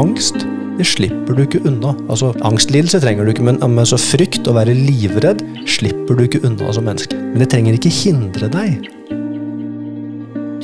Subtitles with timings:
[0.00, 1.92] angst det slipper du ikke unna.
[2.10, 6.42] Altså, Angstlidelse trenger du ikke, men, men så frykt og være livredd slipper du ikke
[6.46, 7.14] unna som menneske.
[7.18, 8.88] Men det trenger ikke hindre deg.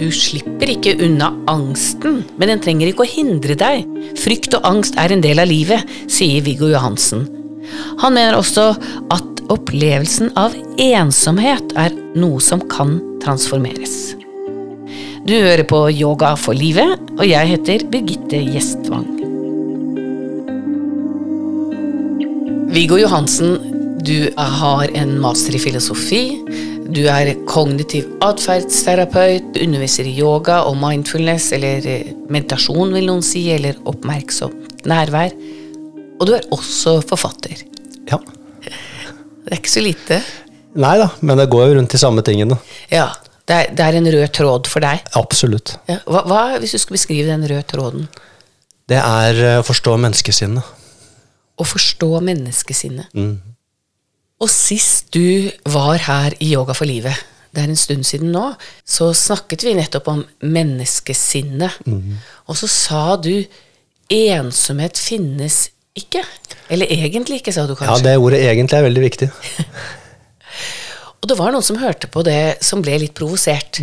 [0.00, 3.84] Du slipper ikke unna angsten, men den trenger ikke å hindre deg.
[4.18, 7.28] Frykt og angst er en del av livet, sier Viggo Johansen.
[8.00, 8.72] Han mener også
[9.12, 14.16] at opplevelsen av ensomhet er noe som kan transformeres.
[15.28, 19.19] Du hører på Yoga for livet, og jeg heter Birgitte Gjestvang.
[22.70, 23.56] Viggo Johansen,
[23.98, 26.20] du har en master i filosofi.
[26.94, 33.26] Du er kognitiv atferdsterapeut, du underviser i yoga og mindfulness, eller eh, meditasjon, vil noen
[33.26, 35.34] si, eller oppmerksomt nærvær.
[36.20, 37.66] Og du er også forfatter.
[38.06, 38.22] Ja.
[38.62, 40.22] Det er ikke så lite.
[40.78, 42.62] Nei da, men det går jo rundt de samme tingene.
[42.94, 43.08] Ja,
[43.50, 45.02] det er, det er en rød tråd for deg.
[45.18, 45.74] Absolutt.
[45.90, 45.98] Ja.
[46.06, 48.06] Hva, hva, hvis du skulle beskrive den røde tråden?
[48.86, 50.76] Det er eh, å forstå menneskesinnet.
[51.60, 53.12] Å forstå menneskesinnet.
[53.14, 53.34] Mm.
[54.40, 57.16] Og sist du var her i Yoga for livet,
[57.50, 58.44] det er en stund siden nå,
[58.86, 61.82] så snakket vi nettopp om menneskesinnet.
[62.46, 63.34] Og så sa du
[64.10, 65.66] ensomhet finnes
[65.98, 66.22] ikke.
[66.70, 67.98] Eller egentlig ikke, sa du kanskje?
[67.98, 69.30] Ja, det ordet egentlig er veldig viktig.
[71.20, 73.82] Og det var noen som hørte på det, som ble litt provosert.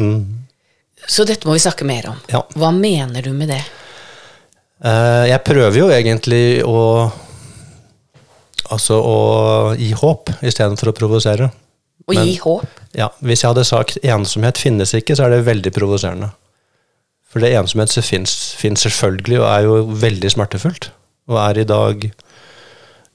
[1.08, 2.24] Så dette må vi snakke mer om.
[2.32, 2.42] Ja.
[2.58, 3.62] Hva mener du med det?
[4.82, 6.80] Uh, Jeg prøver jo egentlig å
[8.74, 9.18] Altså å
[9.80, 11.52] gi håp istedenfor å provosere.
[12.08, 12.82] Å gi håp?
[12.96, 16.32] Ja, Hvis jeg hadde sagt 'ensomhet finnes ikke', så er det veldig provoserende.
[17.28, 20.92] For det ensomhet fins selvfølgelig, og er jo veldig smertefullt.
[21.28, 22.12] Og er i dag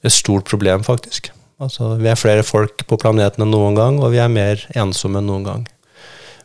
[0.04, 1.30] et stort problem, faktisk.
[1.60, 5.18] Altså, Vi er flere folk på planeten enn noen gang, og vi er mer ensomme
[5.18, 5.66] enn noen gang.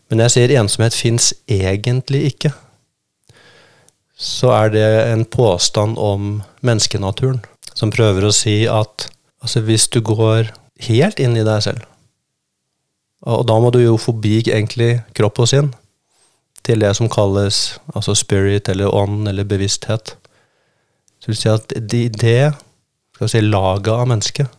[0.10, 2.54] Men når jeg sier ensomhet fins egentlig ikke,
[4.18, 7.44] så er det en påstand om menneskenaturen,
[7.78, 9.08] som prøver å si at
[9.44, 10.50] altså, hvis du går
[10.88, 11.86] helt inn i deg selv,
[13.28, 15.72] og da må du jo forbi egentlig kropp og sinn
[16.68, 20.14] til det som kalles altså spirit eller ånd eller bevissthet.
[21.18, 22.54] Så vil si at i det
[23.18, 24.52] skal si, laget av mennesket,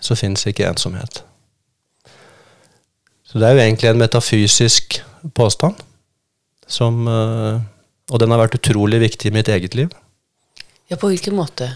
[0.00, 1.22] så fins ikke ensomhet.
[3.26, 5.00] Så det er jo egentlig en metafysisk
[5.34, 5.78] påstand,
[6.70, 7.60] som eh,
[8.10, 9.92] Og den har vært utrolig viktig i mitt eget liv.
[10.90, 11.68] Ja, på hvilken måte?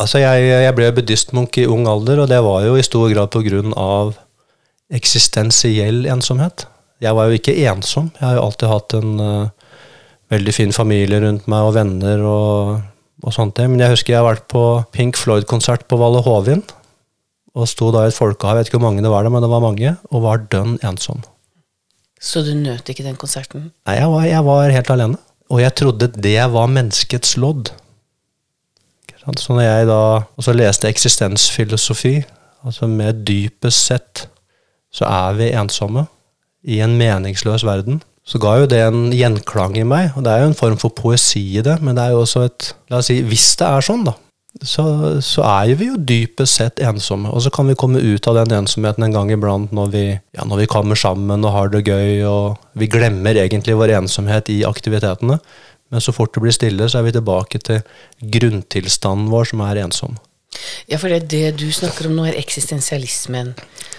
[0.00, 3.36] Altså, jeg, jeg ble buddhistmunk i ung alder, og det var jo i stor grad
[3.78, 4.14] av
[4.92, 6.66] eksistensiell ensomhet.
[7.02, 8.10] Jeg var jo ikke ensom.
[8.18, 9.72] Jeg har jo alltid hatt en uh,
[10.32, 12.78] veldig fin familie rundt meg, og venner og,
[13.22, 13.58] og sånt.
[13.58, 16.64] Men jeg husker jeg har vært på Pink Floyd-konsert på Valle Hovin,
[17.52, 19.44] og sto da i et folkehav, jeg vet ikke hvor mange det var der, men
[19.44, 21.20] det var mange, og var dønn ensom.
[22.22, 23.72] Så du nøt ikke den konserten?
[23.88, 25.18] Nei, jeg var, jeg var helt alene.
[25.52, 27.72] Og jeg trodde det var menneskets lodd.
[29.22, 30.00] Så når jeg da
[30.36, 32.16] også leste eksistensfilosofi,
[32.66, 34.26] altså med dypest sett,
[34.92, 36.06] så er vi ensomme
[36.62, 38.02] i en meningsløs verden.
[38.26, 40.94] Så ga jo det en gjenklang i meg, og det er jo en form for
[40.94, 43.82] poesi i det, men det er jo også et La oss si, hvis det er
[43.82, 44.14] sånn, da,
[44.60, 44.84] så,
[45.24, 47.30] så er vi jo dypest sett ensomme.
[47.32, 50.46] Og så kan vi komme ut av den ensomheten en gang iblant når vi, ja,
[50.46, 54.62] når vi kommer sammen og har det gøy, og vi glemmer egentlig vår ensomhet i
[54.68, 55.40] aktivitetene.
[55.92, 57.82] Men så fort det blir stille, så er vi tilbake til
[58.34, 60.16] grunntilstanden vår, som er ensom.
[60.88, 63.52] Ja, for det, det du snakker om nå, er eksistensialismen.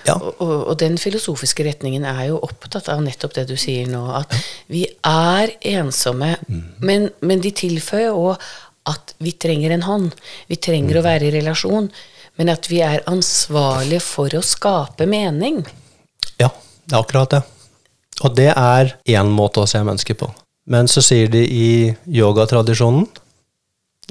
[0.07, 0.17] Ja.
[0.17, 4.03] Og, og, og den filosofiske retningen er jo opptatt av nettopp det du sier nå,
[4.19, 4.33] at
[4.71, 6.35] vi er ensomme,
[6.83, 8.41] men, men de tilføyer òg
[8.89, 10.11] at vi trenger en hånd.
[10.49, 11.87] Vi trenger å være i relasjon,
[12.39, 15.61] men at vi er ansvarlige for å skape mening.
[16.41, 16.49] Ja,
[16.83, 17.43] det er akkurat det.
[18.23, 20.29] Og det er én måte å se mennesker på.
[20.69, 21.69] Men så sier de i
[22.07, 23.07] yogatradisjonen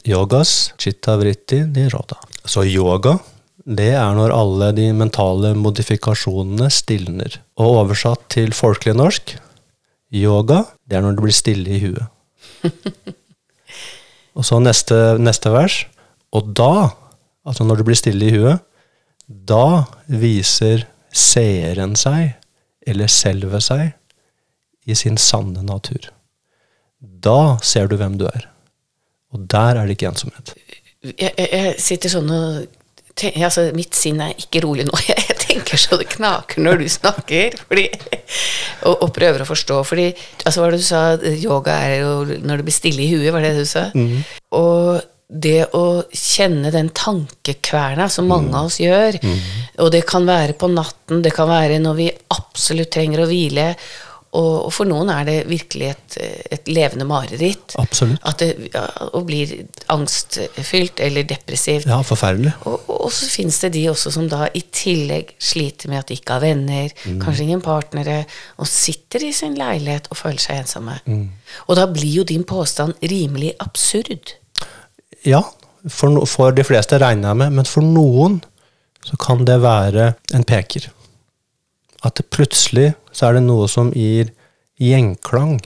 [0.03, 2.17] Yogas chitta vritti niroda.
[2.45, 3.19] Så yoga,
[3.63, 7.37] det er når alle de mentale modifikasjonene stilner.
[7.61, 9.37] Og oversatt til folkelig norsk
[10.13, 12.67] yoga, det er når det blir stille i huet.
[14.37, 15.85] Og så neste, neste vers.
[16.35, 16.91] Og da,
[17.47, 18.65] altså når det blir stille i huet,
[19.29, 22.33] da viser seeren seg,
[22.89, 23.93] eller selvet seg,
[24.89, 26.11] i sin sanne natur.
[27.03, 28.47] Da ser du hvem du er.
[29.35, 30.55] Og der er det ikke ensomhet.
[31.03, 32.67] Jeg, jeg, jeg sitter sånn og
[33.19, 34.95] ten- altså, Mitt sinn er ikke rolig nå.
[35.11, 37.57] Jeg tenker så det knaker når du snakker.
[37.69, 37.87] Fordi,
[38.89, 39.81] og, og prøver å forstå.
[39.89, 40.07] Fordi,
[40.47, 41.03] altså, hva var det du sa?
[41.43, 42.13] Yoga er jo
[42.47, 43.89] når det blir stille i huet, var det det du sa?
[44.61, 45.01] Og
[45.33, 45.83] det å
[46.13, 49.17] kjenne den tankekverna som mange av oss gjør,
[49.81, 53.71] og det kan være på natten, det kan være når vi absolutt trenger å hvile,
[54.33, 56.15] Og, og for noen er det virkelig et,
[56.57, 57.75] et levende mareritt.
[57.81, 58.23] Absolutt.
[58.25, 59.51] At det ja, og blir
[59.93, 61.85] angstfylt eller depressivt.
[61.91, 62.55] Ja, forferdelig.
[62.65, 66.17] Og, og så finnes det de også som da i tillegg sliter med at de
[66.17, 68.23] ikke har venner, kanskje ingen partnere,
[68.57, 70.97] og sitter i sin leilighet og føler seg ensomme.
[71.69, 74.39] Og da blir jo din påstand rimelig absurd.
[75.29, 75.43] Ja,
[75.93, 78.41] for, for de fleste regner jeg med, men for noen
[79.05, 80.89] så kan det være en peker.
[82.03, 84.33] At plutselig så er det noe som gir
[84.83, 85.61] gjenklang.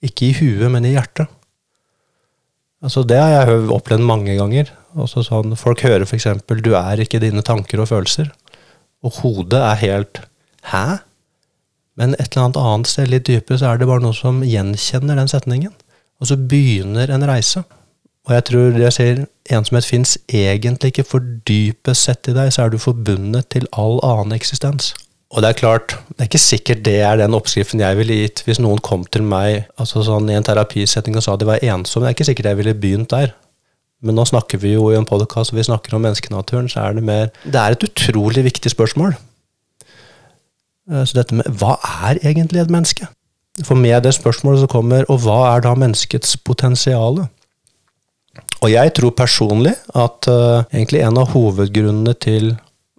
[0.00, 1.28] Ikke i huet, men i hjertet.
[2.80, 4.70] Altså Det har jeg opplevd mange ganger.
[4.96, 8.32] Også sånn, folk hører f.eks.: Du er ikke dine tanker og følelser.
[9.04, 10.22] Og hodet er helt
[10.70, 11.00] Hæ?
[11.96, 15.16] Men et eller annet annet sted litt dypere så er det bare noe som gjenkjenner
[15.16, 15.72] den setningen.
[16.20, 17.62] Og så begynner en reise.
[18.28, 22.66] Og jeg tror jeg sier ensomhet fins egentlig ikke, for dypest sett i deg så
[22.66, 24.92] er du forbundet til all annen eksistens.
[25.30, 28.42] Og det er klart, det er ikke sikkert det er den oppskriften jeg ville gitt
[28.46, 32.08] hvis noen kom til meg altså sånn i en terapisetting og sa de var ensomme.
[32.08, 33.34] Det er ikke sikkert jeg ville begynt der.
[34.02, 36.96] Men nå snakker vi jo i en podkast og vi snakker om menneskenaturen, så er
[36.96, 39.14] det mer Det er et utrolig viktig spørsmål.
[40.90, 41.76] Eh, Så dette med hva
[42.10, 43.06] er egentlig et menneske?
[43.62, 47.26] For med det spørsmålet så kommer Og hva er da menneskets potensial?
[48.62, 52.56] Og jeg tror personlig at uh, egentlig en av hovedgrunnene til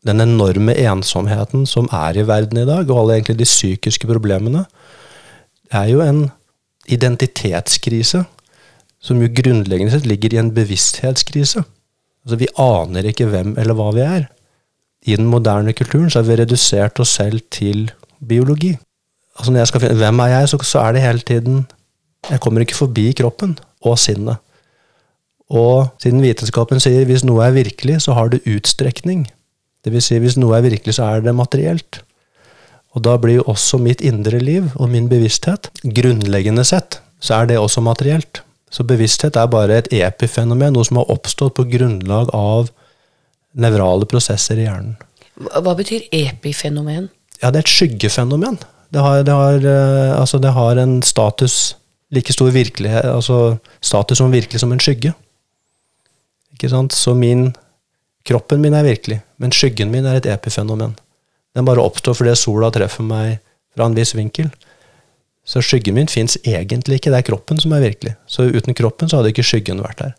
[0.07, 4.65] den enorme ensomheten som er i verden i dag, og alle egentlig de psykiske problemene,
[5.71, 6.29] er jo en
[6.91, 8.23] identitetskrise
[9.01, 11.63] som jo grunnleggende sett ligger i en bevissthetskrise.
[12.25, 14.27] Altså Vi aner ikke hvem eller hva vi er.
[15.05, 17.89] I den moderne kulturen så har vi redusert oss selv til
[18.27, 18.75] biologi.
[19.37, 21.67] Altså Når jeg skal finne hvem er jeg, så, så er det hele tiden
[22.29, 24.37] Jeg kommer ikke forbi kroppen og sinnet.
[25.49, 29.25] Og siden vitenskapen sier hvis noe er virkelig, så har det utstrekning.
[29.81, 32.01] Det vil si hvis noe er virkelig, så er det materielt.
[32.91, 37.51] Og da blir jo også mitt indre liv og min bevissthet Grunnleggende sett så er
[37.51, 38.41] det også materielt.
[38.71, 42.71] Så bevissthet er bare et epifenomen, noe som har oppstått på grunnlag av
[43.53, 44.95] nevrale prosesser i hjernen.
[45.41, 47.09] Hva hva betyr epifenomen?
[47.41, 48.57] Ja, det er et skyggefenomen.
[48.91, 51.75] Det har, det har, eh, altså det har en status
[52.11, 55.13] like stor virkelighet, altså status som virkelig som en skygge.
[56.55, 56.93] Ikke sant?
[56.93, 57.53] Så min
[58.27, 60.95] kroppen min er virkelig, men skyggen min er et epifenomen.
[61.55, 63.39] Den bare oppstår fordi sola treffer meg
[63.75, 64.51] fra en viss vinkel.
[65.47, 68.13] Så skyggen min fins egentlig ikke, det er kroppen som er virkelig.
[68.29, 70.13] Så uten kroppen så hadde ikke skyggen vært der.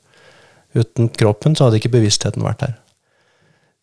[0.74, 2.78] Uten kroppen så hadde ikke bevisstheten vært der.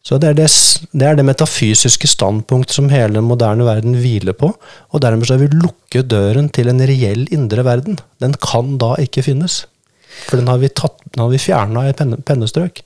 [0.06, 0.48] Så det er det,
[0.96, 5.36] det er det metafysiske standpunkt som hele den moderne verden hviler på, og dermed så
[5.36, 8.00] har vi lukket døren til en reell indre verden.
[8.24, 9.66] Den kan da ikke finnes.
[10.28, 12.82] For den har vi, tatt- vi fjerna i et penne, pennestrøk.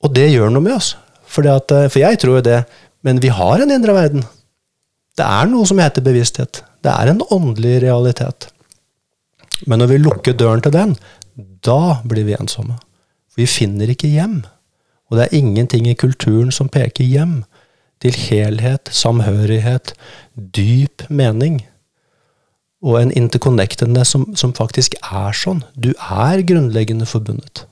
[0.00, 0.94] Og det gjør noe med oss.
[1.30, 2.64] At, eh, for jeg tror jo det,
[3.06, 4.24] men vi har en indre verden.
[5.16, 6.62] Det er noe som heter bevissthet.
[6.82, 8.48] Det er en åndelig realitet.
[9.66, 10.96] Men når vi lukker døren til den,
[11.64, 12.78] da blir vi ensomme.
[13.36, 14.42] Vi finner ikke hjem.
[15.10, 17.42] Og det er ingenting i kulturen som peker hjem
[18.00, 19.92] til helhet, samhørighet,
[20.56, 21.60] dyp mening.
[22.80, 25.64] Og en interconnectedness som, som faktisk er sånn.
[25.76, 27.66] Du er grunnleggende forbundet.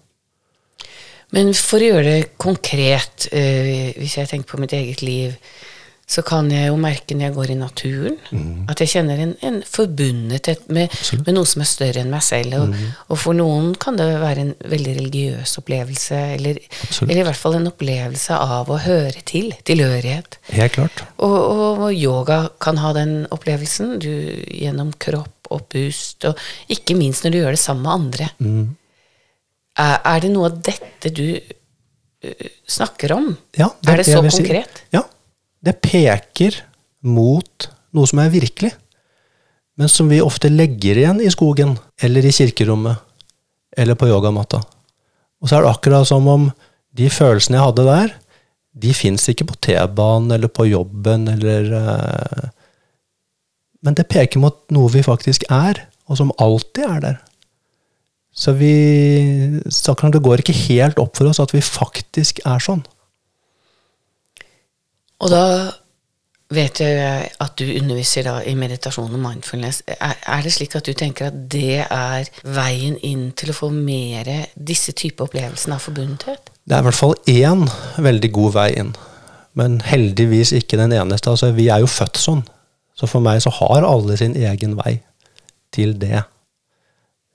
[1.37, 5.35] Men for å gjøre det konkret, eh, hvis jeg tenker på mitt eget liv,
[6.09, 8.15] så kan jeg jo merke når jeg går i naturen,
[8.73, 10.95] at jeg kjenner en, en forbundethet med,
[11.27, 12.55] med noe som er større enn meg selv.
[12.63, 12.79] Og,
[13.13, 16.63] og for noen kan det være en veldig religiøs opplevelse, eller,
[17.05, 20.41] eller i hvert fall en opplevelse av å høre til, tilhørighet.
[20.57, 21.05] Helt klart.
[21.19, 24.13] Og, og, og yoga kan ha den opplevelsen, du
[24.49, 26.41] gjennom kropp og pust, og
[26.73, 28.33] ikke minst når du gjør det sammen med andre.
[28.41, 28.65] Er,
[29.79, 32.33] er det noe av dette du ø,
[32.67, 33.31] snakker om?
[33.59, 34.43] Ja, er det så si.
[34.43, 34.83] konkret?
[34.95, 35.05] Ja.
[35.63, 36.61] Det peker
[37.07, 38.73] mot noe som er virkelig,
[39.79, 42.99] men som vi ofte legger igjen i skogen, eller i kirkerommet,
[43.79, 44.61] eller på yogamatta.
[45.39, 46.49] Og så er det akkurat som om
[46.99, 48.15] de følelsene jeg hadde der,
[48.79, 52.51] de fins ikke på T-banen eller på jobben eller eh,
[53.83, 57.19] Men det peker mot noe vi faktisk er, og som alltid er der.
[58.39, 58.75] Så vi
[59.69, 62.85] så Det går ikke helt opp for oss at vi faktisk er sånn.
[65.19, 65.45] Og da
[66.55, 69.83] vet jeg at du underviser da i meditasjon og mindfulness.
[69.91, 73.73] Er, er det slik at du tenker at det er veien inn til å få
[73.75, 76.55] mer disse type opplevelsene av forbundethet?
[76.65, 77.67] Det er i hvert fall én
[77.99, 78.95] veldig god vei inn,
[79.59, 81.35] men heldigvis ikke den eneste.
[81.35, 82.47] Altså, vi er jo født sånn,
[82.97, 85.01] så for meg så har alle sin egen vei
[85.75, 86.23] til det.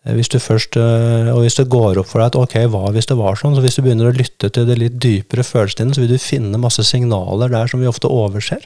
[0.06, 2.92] Eh, Hvis du først, øh, og hvis det går opp for deg at ok, hva
[2.92, 5.96] hvis det var sånn, så hvis du begynner å lytte til det litt dypere følelsene
[5.96, 8.66] så vil du finne masse signaler der som vi ofte overser.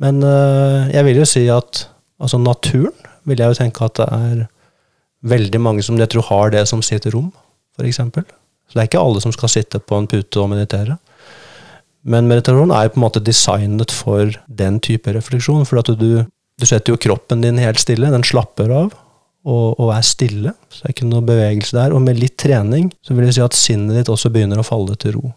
[0.00, 1.86] Men øh, jeg vil jo si at
[2.20, 2.96] altså naturen
[3.28, 4.46] vil jeg jo tenke at det er
[5.26, 7.32] veldig mange som jeg tror har det som sitt rom,
[7.76, 7.96] f.eks.
[7.96, 10.96] Så det er ikke alle som skal sitte på en pute og meditere.
[12.06, 15.66] Men meditasjon er jo på en måte designet for den type refleksjon.
[15.66, 18.94] For at du, du setter jo kroppen din helt stille, den slapper av
[19.46, 20.52] og, og, er stille.
[20.68, 21.94] Så det er ikke noe bevegelse der.
[21.94, 24.98] Og med litt trening så vil jeg si at sinnet ditt også begynner å falle
[25.00, 25.30] til ro.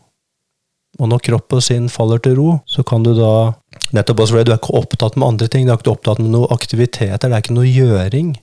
[1.00, 3.54] Og når kropp og sinn faller til ro, så kan du da
[3.96, 6.30] Nettopp også fordi du er ikke opptatt med andre ting, du er ikke opptatt med
[6.30, 8.36] noen aktiviteter, det er ikke noe gjøring.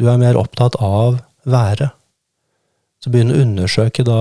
[0.00, 1.92] Du er mer opptatt av været.
[3.04, 4.20] Så begynn å undersøke da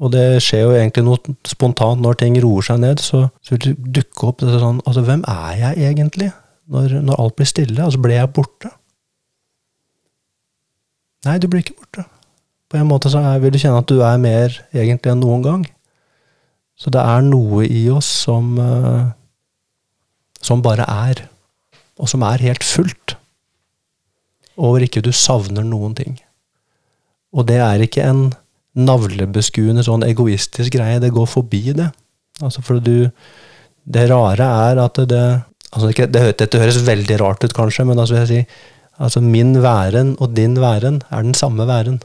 [0.00, 3.02] og det skjer jo egentlig noe spontant når ting roer seg ned.
[3.04, 6.30] Så, så vil det dukke opp det sånn Altså, hvem er jeg egentlig?
[6.72, 7.76] Når, når alt blir stille?
[7.84, 8.70] Altså, ble jeg borte?
[11.26, 12.06] Nei, du blir ikke borte.
[12.70, 15.64] På en måte så vil du kjenne at du er mer egentlig enn noen gang.
[16.80, 19.10] Så det er noe i oss som uh,
[20.40, 21.26] som bare er.
[22.00, 23.16] Og som er helt fullt.
[24.56, 26.16] Og hvor ikke du savner noen ting.
[27.36, 28.30] Og det er ikke en
[28.80, 31.00] navlebeskuende, sånn egoistisk greie.
[31.02, 31.90] Det går forbi det.
[32.40, 33.10] Altså for du
[33.90, 37.98] Det rare er at det altså ikke, det, Dette høres veldig rart ut, kanskje, men
[37.98, 38.40] altså jeg si,
[39.00, 42.00] altså min væren og din væren er den samme væren.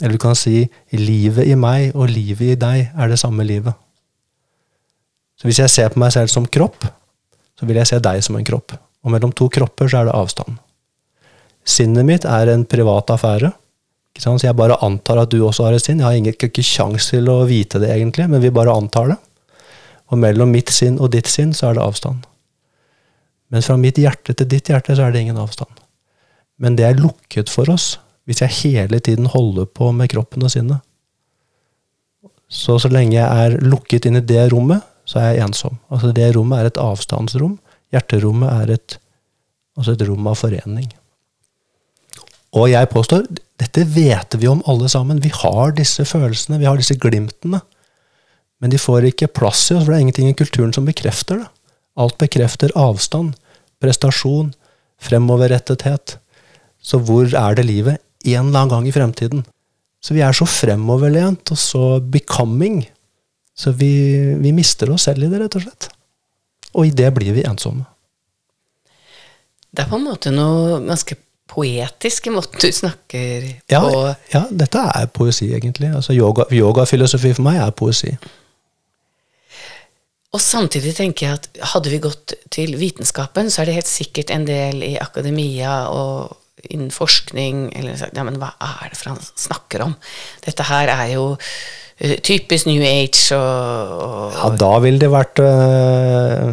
[0.00, 3.74] Eller du kan si livet i meg og livet i deg er det samme livet.
[5.38, 6.86] Så hvis jeg ser på meg selv som kropp,
[7.58, 8.74] så vil jeg se deg som en kropp.
[9.04, 10.58] Og mellom to kropper så er det avstand.
[11.68, 13.52] Sinnet mitt er en privat affære.
[14.18, 16.00] Så jeg bare antar at du også har et sinn.
[16.02, 19.18] Jeg har ikke, ikke kjangs til å vite det, egentlig, men vi bare antar det.
[20.10, 22.24] Og mellom mitt sinn og ditt sinn så er det avstand.
[23.52, 25.72] Men fra mitt hjerte til ditt hjerte så er det ingen avstand.
[26.58, 27.96] Men det er lukket for oss
[28.28, 30.84] hvis jeg hele tiden holder på med kroppen og sinnet.
[32.48, 35.78] Så så lenge jeg er lukket inn i det rommet, så er jeg ensom.
[35.88, 37.56] Altså Det rommet er et avstandsrom.
[37.92, 38.96] Hjerterommet er et,
[39.76, 40.90] altså et rom av forening.
[42.56, 43.24] Og jeg påstår
[43.58, 45.22] dette vet vi om alle sammen.
[45.24, 47.60] Vi har disse følelsene, vi har disse glimtene.
[48.60, 51.42] Men de får ikke plass i oss, for det er ingenting i kulturen som bekrefter
[51.42, 51.48] det.
[51.98, 53.34] Alt bekrefter avstand,
[53.82, 54.52] prestasjon,
[55.02, 56.18] fremoverrettethet.
[56.78, 58.02] Så hvor er det livet?
[58.24, 59.44] En eller annen gang i fremtiden.
[60.02, 62.84] Så vi er så fremoverlent og så becoming.
[63.58, 63.90] Så vi,
[64.38, 65.88] vi mister oss selv i det, rett og slett.
[66.78, 67.86] Og i det blir vi ensomme.
[69.68, 74.02] Det er på en måte noe ganske poetisk i måten du snakker ja, på.
[74.32, 75.90] Ja, dette er poesi, egentlig.
[75.96, 78.12] Altså yoga, Yogafilosofi for meg er poesi.
[80.36, 84.32] Og samtidig tenker jeg at hadde vi gått til vitenskapen, så er det helt sikkert
[84.34, 86.36] en del i akademia og
[86.68, 89.94] innen forskning eller Ja, men hva er det for han snakker om?
[90.44, 95.40] Dette her er jo uh, typisk New Age og, og, Ja, da ville det vært
[95.40, 96.50] uh,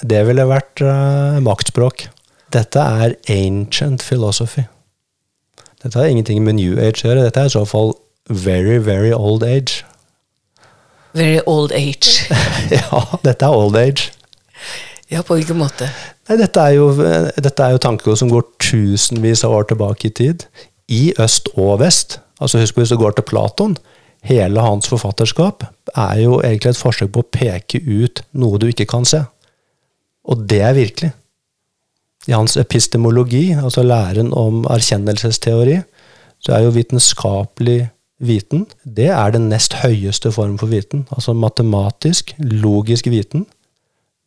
[0.00, 2.06] Det ville vært uh, maktspråk.
[2.54, 4.64] Dette er ancient philosophy.
[5.82, 7.26] Dette har ingenting med New Age å gjøre.
[7.28, 7.94] Dette er i så fall
[8.30, 9.84] very, very old age.
[11.16, 12.28] Very old age.
[12.76, 14.10] ja, dette er old age.
[15.10, 15.88] Ja, på hvilken måte?
[16.30, 16.90] Nei, dette er jo,
[17.34, 20.46] dette er jo tanker som går tusenvis av år tilbake i tid.
[20.90, 22.20] I øst og vest.
[22.40, 23.76] Altså Husk hvis du går til Platon.
[24.26, 25.64] Hele hans forfatterskap
[25.96, 29.22] er jo egentlig et forsøk på å peke ut noe du ikke kan se.
[30.28, 31.10] Og det er virkelig.
[32.28, 35.78] I hans epistemologi, altså læren om erkjennelsesteori,
[36.40, 37.80] så er jo vitenskapelig
[38.20, 41.06] viten det er den nest høyeste form for viten.
[41.10, 43.46] Altså matematisk, logisk viten.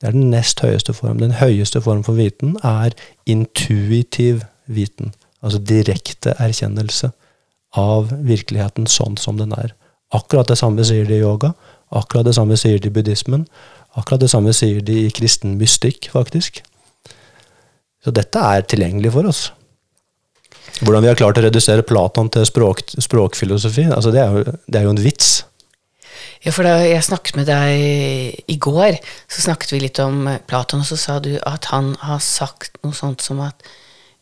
[0.01, 1.19] Det er den nest høyeste form.
[1.21, 2.95] Den høyeste form for viten er
[3.25, 5.13] intuitiv viten.
[5.43, 7.11] Altså direkte erkjennelse
[7.77, 9.73] av virkeligheten sånn som den er.
[10.13, 11.53] Akkurat det samme sier de i yoga.
[11.93, 13.47] Akkurat det samme sier de i buddhismen.
[13.95, 16.61] Akkurat det samme sier de i kristen mystikk, faktisk.
[18.03, 19.47] Så dette er tilgjengelig for oss.
[20.81, 24.79] Hvordan vi har klart å redusere Platon til språk, språkfilosofi, altså det, er jo, det
[24.79, 25.33] er jo en vits.
[26.43, 28.97] Ja, for da jeg snakket med deg i går,
[29.31, 32.97] så snakket vi litt om Platon, og så sa du at han har sagt noe
[32.97, 33.63] sånt som at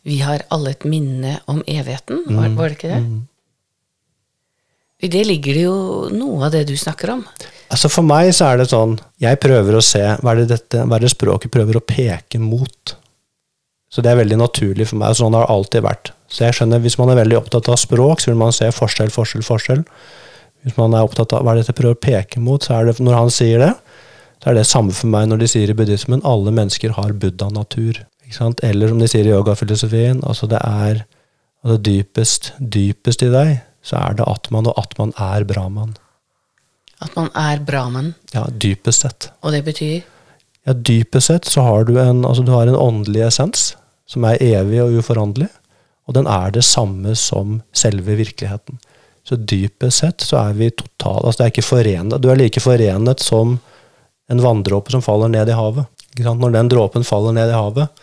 [0.06, 2.24] vi har alle et minne om evigheten.
[2.28, 3.02] Var, mm, var det ikke det?
[3.02, 3.20] Mm.
[5.02, 5.76] I det ligger det jo
[6.14, 7.24] noe av det du snakker om.
[7.74, 10.82] Altså For meg så er det sånn Jeg prøver å se hva er det, dette,
[10.84, 12.94] hva er det språket prøver å peke mot.
[13.90, 15.16] Så det er veldig naturlig for meg.
[15.18, 16.12] Sånn har det alltid vært.
[16.32, 19.10] Så jeg skjønner, Hvis man er veldig opptatt av språk, så vil man se forskjell,
[19.12, 19.82] forskjell, forskjell.
[20.64, 23.18] Hvis man er opptatt av hva dette prøver å peke mot, så er det når
[23.18, 23.72] han sier det,
[24.42, 28.00] så er det samme for meg når de sier i buddhismen alle mennesker har buddha-natur.
[28.64, 31.02] Eller som de sier i yogafilosofien, altså det er
[31.62, 33.52] altså dypest, dypest i deg,
[33.84, 35.92] så er det atman, og atman er brahman.
[37.02, 38.12] At man er brahman?
[38.32, 39.28] Ja, dypest sett.
[39.42, 40.02] Og det betyr?
[40.66, 43.72] Ja, dypest sett så har du en, altså du har en åndelig essens
[44.08, 45.48] som er evig og uforanderlig,
[46.06, 48.78] og den er det samme som selve virkeligheten.
[49.24, 52.60] Så dypest sett så er vi totalt altså det er ikke forenet, Du er like
[52.60, 53.58] forenet som
[54.30, 55.86] en vanndråpe som faller ned i havet.
[56.18, 58.02] Når den dråpen faller ned i havet,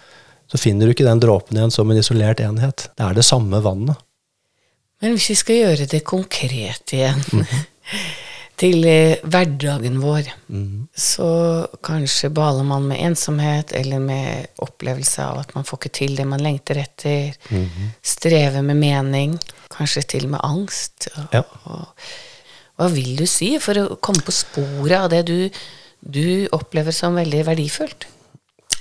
[0.52, 2.88] så finner du ikke den dråpen igjen som en isolert enhet.
[2.98, 3.98] Det er det samme vannet.
[5.00, 7.22] Men hvis vi skal gjøre det konkret igjen,
[8.60, 10.28] til eh, hverdagen vår,
[11.00, 11.28] så
[11.86, 16.26] kanskje baler man med ensomhet eller med opplevelse av at man får ikke til det
[16.28, 17.38] man lengter etter,
[18.04, 19.38] strever med mening,
[19.72, 21.08] kanskje til og med angst.
[21.16, 21.44] Og, Ja.
[21.72, 21.88] og,
[22.80, 25.50] hva vil du si for å komme på sporet av det du,
[26.00, 28.08] du opplever som veldig verdifullt?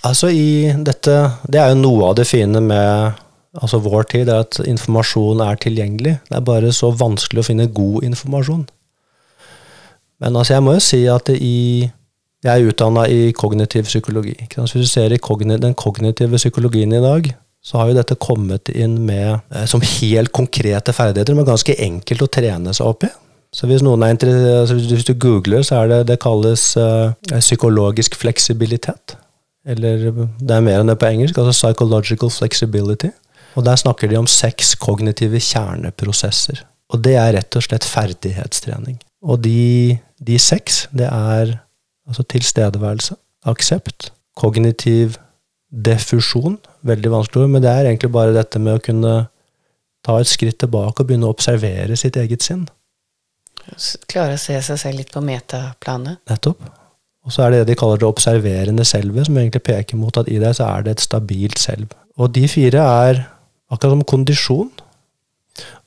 [0.06, 1.14] Altså i dette,
[1.50, 3.14] Det er jo noe av det fine med
[3.58, 6.18] altså vår tid, er at informasjon er tilgjengelig.
[6.28, 8.68] Det er bare så vanskelig å finne god informasjon.
[10.22, 11.88] Men altså jeg må jo si at i
[12.38, 14.37] Jeg er utdanna i kognitiv psykologi.
[14.54, 18.70] Hvis du ser i kogni, den kognitive psykologien i dag, så har jo dette kommet
[18.70, 23.10] inn med eh, som helt konkrete ferdigheter, men ganske enkelt å trene seg opp i.
[23.50, 27.10] Så hvis altså hvis du googler, så er det det kalles uh,
[27.40, 29.16] psykologisk fleksibilitet.
[29.66, 33.10] Eller det er mer enn det på engelsk, altså psychological flexibility.
[33.56, 36.62] Og der snakker de om seks kognitive kjerneprosesser.
[36.92, 39.00] Og det er rett og slett ferdighetstrening.
[39.22, 41.56] Og de, de seks, det er
[42.08, 43.16] altså tilstedeværelse,
[43.50, 45.18] aksept, kognitiv
[45.68, 46.56] defusjon,
[46.87, 49.14] veldig vanskelig ord, men det er egentlig bare dette med å kunne
[50.06, 52.66] ta et skritt tilbake og begynne å observere sitt eget sinn.
[54.08, 56.22] Klare å se seg selv litt på metaplanet?
[56.30, 56.62] Nettopp.
[57.28, 60.30] Og så er det det de kaller det observerende selvet, som egentlig peker mot at
[60.32, 61.92] i deg så er det et stabilt selv.
[62.16, 63.20] Og de fire er
[63.68, 64.70] akkurat som kondisjon.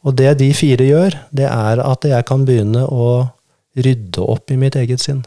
[0.01, 3.11] Og det de fire gjør, det er at jeg kan begynne å
[3.77, 5.21] rydde opp i mitt eget sinn.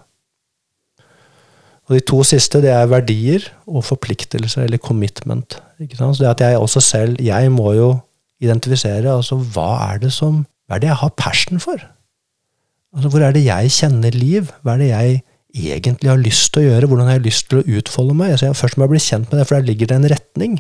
[1.85, 5.59] Og de to siste, det er verdier og forpliktelser, eller commitment.
[5.79, 7.89] Så det at jeg også selv Jeg må jo
[8.41, 11.81] identifisere altså hva er det som Hva er det jeg har passion for?
[12.95, 14.53] Altså, hvor er det jeg kjenner liv?
[14.63, 15.23] Hva er det jeg
[15.75, 16.89] egentlig har lyst til å gjøre?
[16.89, 18.33] Hvordan har jeg lyst til å utfolde meg?
[18.33, 20.55] Altså, jeg, først må jeg bli kjent med det, for der ligger det en retning.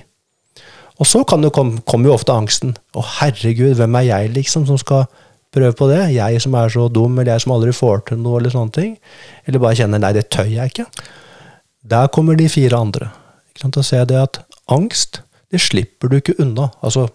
[1.02, 2.76] Og så kan det komme, kommer jo ofte angsten.
[2.94, 5.08] Å, herregud, hvem er jeg, liksom, som skal
[5.54, 6.00] prøve på det?
[6.14, 8.94] Jeg som er så dum, eller jeg som aldri får til noe, eller sånne ting.
[9.44, 10.86] Eller bare kjenner nei, det tør jeg ikke.
[11.94, 13.10] Der kommer de fire andre.
[13.50, 13.80] Ikke sant?
[13.82, 14.40] Å se det at
[14.72, 16.70] angst, det slipper du ikke unna.
[16.86, 17.08] Altså,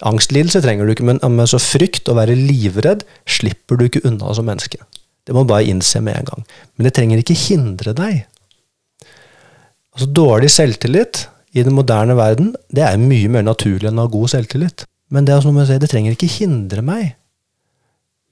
[0.00, 4.32] Angstlidelse trenger du ikke, men, men så frykt, å være livredd, slipper du ikke unna
[4.36, 4.80] som menneske.
[5.28, 6.46] Det må du bare innse med en gang.
[6.74, 8.22] Men det trenger ikke hindre deg.
[9.92, 14.12] Altså Dårlig selvtillit i den moderne verden det er mye mer naturlig enn å ha
[14.12, 14.84] god selvtillit.
[15.10, 17.16] Men det, er altså noe med å si, det trenger ikke hindre meg.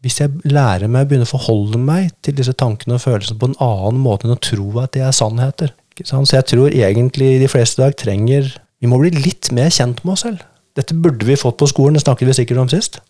[0.04, 3.48] Hvis jeg lærer meg å begynne å forholde meg til disse tankene og følelsene på
[3.50, 5.74] en annen måte enn å tro at det er sannheter.
[5.98, 10.04] Så jeg tror egentlig de fleste i dag trenger Vi må bli litt mer kjent
[10.04, 10.44] med oss selv.
[10.78, 13.00] Dette burde vi fått på skolen, det snakket vi sikkert om sist.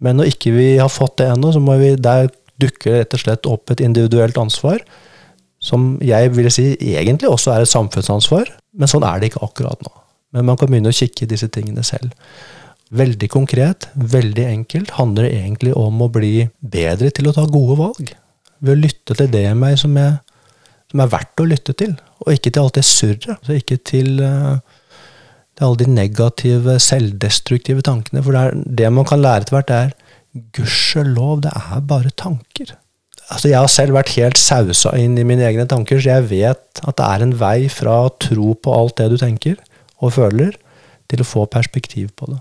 [0.00, 3.20] Men når ikke vi har fått det ennå, så må vi der dukke rett og
[3.20, 4.80] slett opp et individuelt ansvar.
[5.66, 9.80] Som jeg vil si egentlig også er et samfunnsansvar, men sånn er det ikke akkurat
[9.82, 9.90] nå.
[10.36, 12.12] Men man kan begynne å kikke i disse tingene selv.
[12.94, 17.78] Veldig konkret, veldig enkelt, handler det egentlig om å bli bedre til å ta gode
[17.80, 18.12] valg.
[18.62, 20.20] Ved å lytte til det i meg som er,
[20.92, 23.28] som er verdt å lytte til, og ikke til alt det surret.
[23.40, 24.12] Altså ikke til
[25.56, 28.22] det er alle de negative, selvdestruktive tankene.
[28.22, 32.74] For det, er, det man kan lære etter hvert, er gudskjelov, det er bare tanker.
[33.32, 36.82] Altså Jeg har selv vært helt sausa inn i mine egne tanker, så jeg vet
[36.86, 39.56] at det er en vei fra å tro på alt det du tenker
[39.98, 40.54] og føler,
[41.10, 42.40] til å få perspektiv på det.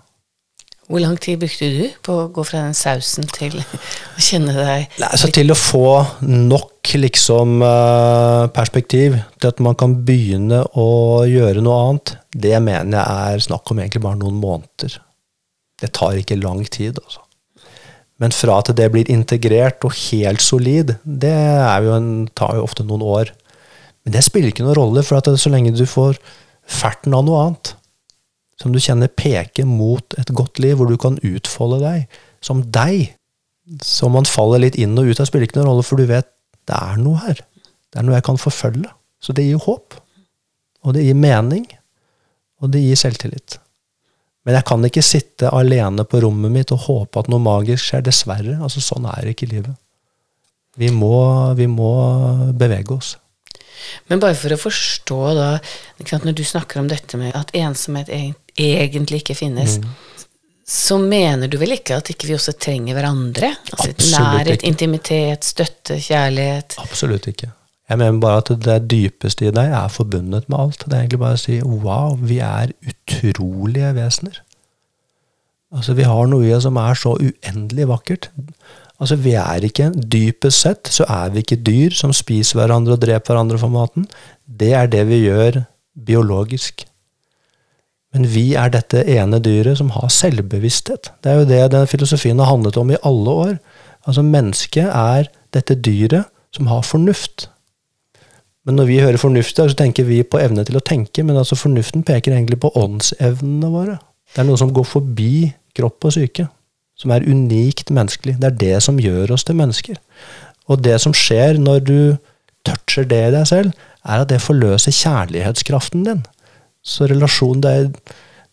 [0.86, 5.00] Hvor lang tid brukte du på å gå fra den sausen til å kjenne deg
[5.02, 5.88] Nei, så Til å få
[6.22, 10.88] nok liksom eh, perspektiv til at man kan begynne å
[11.26, 15.00] gjøre noe annet, det mener jeg er snakk om egentlig bare noen måneder.
[15.82, 17.25] Det tar ikke lang tid, altså.
[18.22, 21.36] Men fra at det blir integrert og helt solid, det
[21.84, 23.34] jo en, tar jo ofte noen år.
[24.06, 26.20] Men det spiller ikke noen rolle, for så lenge du får
[26.66, 27.74] ferten av noe annet,
[28.62, 32.06] som du kjenner peker mot et godt liv, hvor du kan utfolde deg
[32.46, 33.16] som deg,
[33.82, 36.30] så man faller litt inn og ut av, spiller ikke noen rolle, for du vet
[36.70, 37.42] det er noe her.
[37.90, 38.90] Det er noe jeg kan forfølge.
[39.22, 39.98] Så det gir håp.
[40.86, 41.66] Og det gir mening.
[42.62, 43.58] Og det gir selvtillit.
[44.46, 48.06] Men jeg kan ikke sitte alene på rommet mitt og håpe at noe magisk skjer.
[48.06, 48.60] Dessverre.
[48.62, 49.74] altså Sånn er ikke livet.
[50.78, 51.18] Vi må,
[51.58, 51.92] vi må
[52.54, 53.16] bevege oss.
[54.10, 55.50] Men bare for å forstå, da
[56.24, 59.90] Når du snakker om dette med at ensomhet egentlig ikke finnes, mm.
[60.68, 63.52] så mener du vel ikke at ikke vi også trenger hverandre?
[63.72, 64.72] Altså Absolutt Nærhet, ikke.
[64.72, 66.78] intimitet, støtte, kjærlighet?
[66.86, 67.52] Absolutt ikke.
[67.90, 70.86] Jeg mener bare at det dypeste i deg er forbundet med alt.
[70.86, 74.40] Det er egentlig bare å si wow, vi er utrolige vesener.
[75.76, 78.30] Altså, vi har noe i oss som er så uendelig vakkert.
[78.96, 83.04] Altså, vi er ikke Dypest sett så er vi ikke dyr som spiser hverandre og
[83.04, 84.08] dreper hverandre for maten.
[84.46, 85.64] Det er det vi gjør
[86.08, 86.86] biologisk.
[88.16, 91.12] Men vi er dette ene dyret som har selvbevissthet.
[91.22, 93.58] Det er jo det den filosofien har handlet om i alle år.
[94.08, 97.50] Altså, mennesket er dette dyret som har fornuft.
[98.66, 101.58] Men når vi hører fornuft, så tenker vi på evne til å tenke, men altså
[101.58, 104.00] fornuften peker egentlig på åndsevnene våre.
[104.34, 106.48] Det er noe som går forbi kropp og syke,
[106.98, 108.40] som er unikt menneskelig.
[108.42, 110.00] Det er det som gjør oss til mennesker.
[110.72, 112.00] Og det som skjer når du
[112.66, 113.76] toucher det i deg selv,
[114.06, 116.24] er at det forløser kjærlighetskraften din.
[116.86, 117.88] Så relasjon, det er,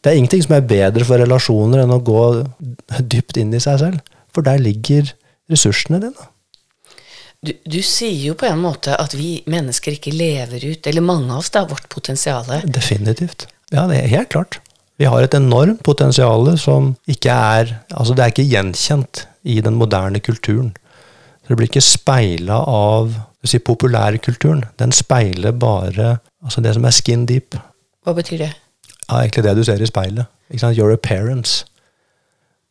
[0.04, 2.22] det er ingenting som er bedre for relasjoner enn å gå
[3.00, 4.12] dypt inn i seg selv.
[4.32, 5.08] For der ligger
[5.52, 6.28] ressursene dine.
[7.42, 11.32] Du, du, sier jo på en måte at vi mennesker ikke lever ut, eller mange
[11.32, 12.46] av oss, da, vårt potensial.
[12.70, 13.48] Definitivt.
[13.74, 14.60] Ja, det er helt klart.
[15.00, 19.74] Vi har et enormt potensial som ikke er Altså, det er ikke gjenkjent i den
[19.74, 20.70] moderne kulturen.
[21.48, 24.62] Det blir ikke speila av si, populærkulturen.
[24.78, 27.58] Den speiler bare altså det som er skin deep.
[28.06, 28.52] Hva betyr det?
[29.08, 30.30] Ja, Egentlig det du ser i speilet.
[30.52, 30.78] Ikke sant?
[30.78, 31.64] Your appearance.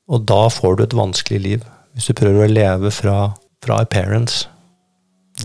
[0.08, 1.68] Og da får du et vanskelig liv.
[1.92, 4.48] Hvis du prøver å leve fra, fra appearance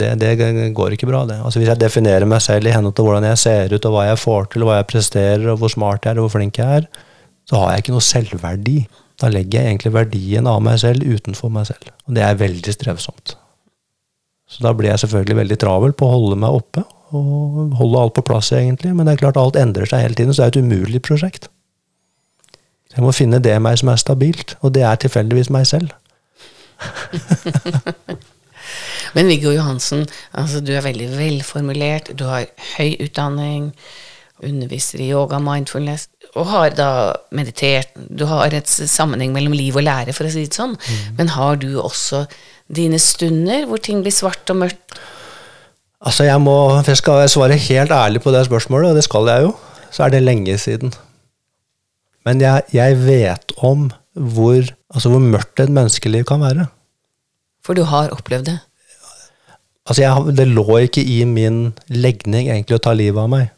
[0.01, 0.31] det, det,
[0.77, 1.39] går ikke bra, det.
[1.45, 4.05] Altså Hvis jeg definerer meg selv i henhold til hvordan jeg ser ut, og hva
[4.09, 6.61] jeg får til, og hva jeg presterer, og hvor smart jeg er, og hvor flink
[6.61, 6.87] jeg er,
[7.47, 8.77] så har jeg ikke noe selvverdi.
[9.21, 11.91] Da legger jeg egentlig verdien av meg selv utenfor meg selv.
[12.07, 13.37] Og det er veldig strevsomt.
[14.47, 18.17] Så da blir jeg selvfølgelig veldig travel på å holde meg oppe, og holde alt
[18.19, 18.93] på plass, egentlig.
[18.95, 21.51] Men det er klart alt endrer seg hele tiden, så det er et umulig prosjekt.
[22.97, 25.93] Jeg må finne det meg som er stabilt, og det er tilfeldigvis meg selv.
[29.17, 30.05] Men Viggo Johansen,
[30.37, 33.71] altså, du er veldig velformulert, du har høy utdanning,
[34.45, 36.91] underviser i yoga, mindfulness, og har da
[37.33, 37.95] meditert.
[37.97, 40.77] Du har et sammenheng mellom liv og lære, for å si det sånn.
[40.77, 41.15] Mm.
[41.21, 42.27] Men har du også
[42.69, 44.99] dine stunder hvor ting blir svart og mørkt?
[46.07, 49.49] Altså, jeg må jeg skal svare helt ærlig på det spørsmålet, og det skal jeg
[49.49, 49.57] jo.
[49.95, 50.93] Så er det lenge siden.
[52.27, 54.61] Men jeg, jeg vet om hvor,
[54.93, 56.69] altså hvor mørkt et menneskeliv kan være.
[57.65, 58.59] For du har opplevd det?
[59.87, 63.53] Altså, jeg, det lå ikke i min legning egentlig å ta livet av meg.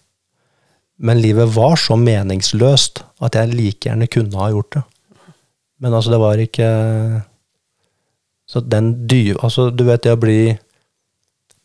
[0.98, 4.84] Men livet var så meningsløst at jeg like gjerne kunne ha gjort det.
[5.78, 6.68] Men altså, det var ikke
[8.50, 10.56] Så den dyve Altså, du vet det å bli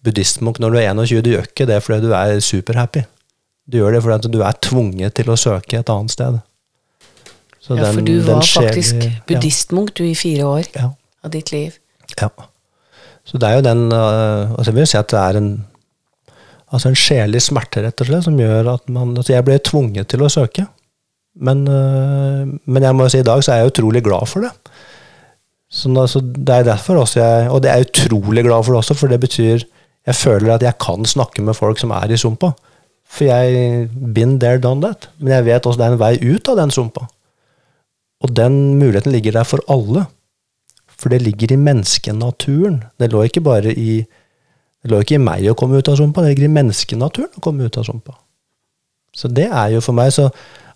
[0.03, 3.05] buddhistmunk når du er 21, du gjør ikke det fordi du er superhappy.
[3.65, 6.41] Du gjør det fordi du er tvunget til å søke et annet sted.
[7.63, 10.89] Så ja, den, for du var faktisk buddhistmunk du i fire år ja.
[11.23, 11.79] av ditt liv.
[12.19, 12.27] Ja.
[13.27, 15.51] Så det er jo den uh, altså Jeg vil si at det er en
[16.73, 20.09] altså en sjelelig smerte, rett og slett, som gjør at man altså Jeg ble tvunget
[20.09, 20.65] til å søke.
[21.33, 24.51] Men, uh, men jeg må si i dag så er jeg utrolig glad for det.
[25.73, 28.81] Så altså, det er derfor også jeg Og det er jeg utrolig glad for det
[28.83, 29.63] også, for det betyr
[30.05, 32.51] Jeg føler at jeg kan snakke med folk som er i sumpa.
[33.07, 35.09] For jeg been there, done that.
[35.17, 37.07] Men jeg vet også det er en vei ut av den sumpa.
[38.23, 40.05] Og den muligheten ligger der for alle.
[41.03, 42.79] For det ligger i menneskenaturen.
[42.99, 44.03] Det lå ikke bare i
[44.83, 47.43] det lå ikke i meg å komme ut av sumpa, det ligger i menneskenaturen å
[47.43, 48.17] komme ut av sumpa.
[49.15, 50.29] Så det er jo for meg så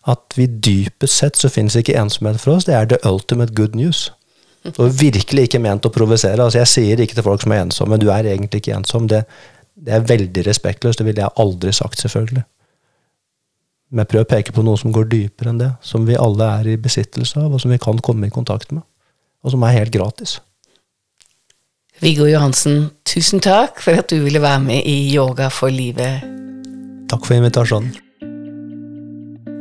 [0.07, 2.67] at vi dypest sett så finnes ikke ensomhet for oss.
[2.67, 4.05] Det er the ultimate good news.
[4.77, 6.39] Og virkelig ikke ment å provosere.
[6.39, 9.09] Altså jeg sier ikke til folk som er ensomme, du er egentlig ikke ensom.
[9.11, 9.25] Det,
[9.75, 11.03] det er veldig respektløst.
[11.03, 12.45] Det ville jeg aldri sagt, selvfølgelig.
[13.91, 15.73] Men jeg prøver å peke på noe som går dypere enn det.
[15.83, 18.87] Som vi alle er i besittelse av, og som vi kan komme i kontakt med
[19.43, 20.39] og som er helt gratis.
[22.01, 26.21] Viggo Johansen, tusen takk for at du ville være med i Yoga for livet.
[27.09, 27.95] Takk for invitasjonen.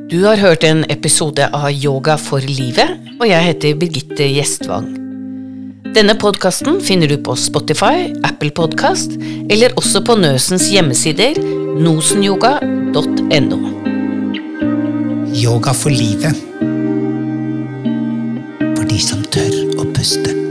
[0.06, 4.92] Du har hørt en episode av Yoga for livet, og jeg heter Birgitte Gjestvang.
[5.96, 9.16] Denne podkasten finner du på Spotify, Apple Podkast
[9.48, 11.40] eller også på Nøsens hjemmesider
[11.80, 13.60] nosenyoga.no.
[15.32, 16.36] Yoga for livet
[19.02, 20.45] som tør å puste.